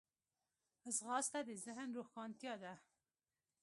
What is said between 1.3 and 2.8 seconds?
د ذهن روښانتیا ده